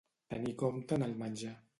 Tenir 0.33 0.53
compte 0.61 0.97
en 0.99 1.05
el 1.09 1.13
menjar. 1.21 1.53